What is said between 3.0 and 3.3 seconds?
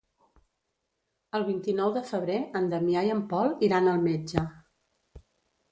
i en